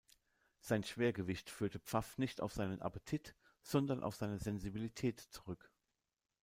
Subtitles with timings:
[0.61, 5.69] Sein Schwergewicht führte Pfaff nicht auf seinen Appetit, sondern auf seine Sensibilität zurück.